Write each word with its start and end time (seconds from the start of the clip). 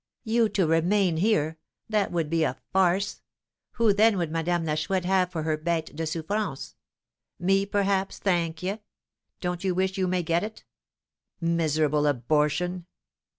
"You 0.23 0.49
to 0.49 0.65
remain 0.65 1.17
here! 1.17 1.59
that 1.87 2.11
would 2.11 2.27
be 2.27 2.43
a 2.43 2.57
farce! 2.73 3.21
Who, 3.73 3.93
then, 3.93 4.17
would 4.17 4.31
Madame 4.31 4.65
la 4.65 4.73
Chouette 4.73 5.05
have 5.05 5.31
for 5.31 5.43
her 5.43 5.59
bête 5.59 5.95
de 5.95 6.07
souffrance? 6.07 6.73
Me, 7.37 7.67
perhaps, 7.67 8.17
thank 8.17 8.63
ye! 8.63 8.79
don't 9.41 9.63
you 9.63 9.75
wish 9.75 9.99
you 9.99 10.07
may 10.07 10.23
get 10.23 10.43
it?" 10.43 10.63
"Miserable 11.39 12.07
abortion!" 12.07 12.87